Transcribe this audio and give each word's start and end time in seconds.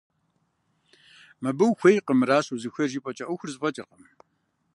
Мобы 1.43 1.63
ухуейкъым, 1.71 2.17
мыращ 2.19 2.47
узыхуейр 2.53 2.89
жыпӏэкӏэ 2.91 3.25
ӏуэхур 3.27 3.49
зэфӏэкӏыркъым. 3.53 4.01